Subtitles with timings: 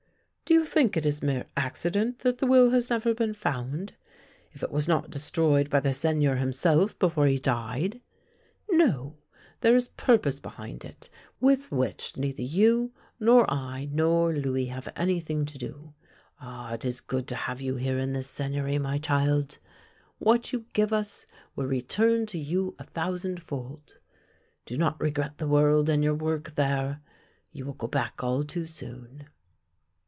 [0.51, 3.95] ""Do you think it is mere accident that the will has never been found—
[4.53, 8.01] if it was not destroyed by the Sei gneur himself before he died?
[8.69, 9.15] No,
[9.61, 11.09] there is purpose be hind it,
[11.39, 15.93] with which neither you nor I nor Louis have an)1:hing to do.
[16.41, 19.57] Ah, it is good to have you here in this Seigneury, my child!
[20.19, 21.25] What you give us
[21.55, 23.97] will return to you a thousandfold.
[24.65, 26.99] Do not regret the world and your work there.
[27.53, 29.27] You will go back all too soon."